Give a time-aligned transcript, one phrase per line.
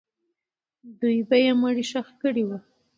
[0.99, 2.57] دوی به یې مړی ښخ کړی وو.